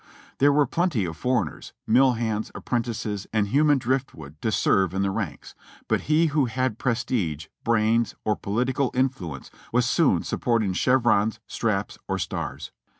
There 0.39 0.51
were 0.51 0.65
plenty 0.65 1.05
of 1.05 1.15
foreigners, 1.15 1.73
mill 1.85 2.13
hands, 2.13 2.51
apprentices 2.55 3.27
and 3.31 3.49
human 3.49 3.77
drift 3.77 4.15
wood 4.15 4.41
to 4.41 4.51
serve 4.51 4.95
in 4.95 5.03
the 5.03 5.11
ranks, 5.11 5.53
but 5.87 6.01
he 6.09 6.25
who 6.33 6.45
had 6.45 6.79
pres 6.79 7.03
tige, 7.05 7.49
brains, 7.63 8.15
or 8.25 8.35
political 8.35 8.89
influence 8.95 9.51
was 9.71 9.85
soon 9.85 10.23
sporting 10.23 10.73
chevrons, 10.73 11.39
straps, 11.45 11.99
or 12.07 12.17
stars. 12.17 12.71